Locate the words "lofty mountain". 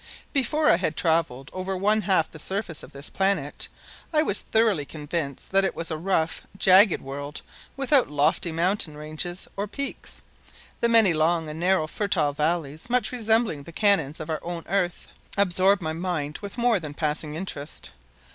8.09-8.97